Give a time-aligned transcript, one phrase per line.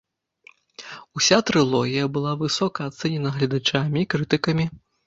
[1.19, 4.65] Уся трылогія была высока ацэнена гледачамі і крытыкамі.